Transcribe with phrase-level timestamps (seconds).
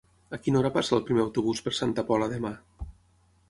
[0.35, 2.55] A quina hora passa el primer autobús per Santa Pola demà?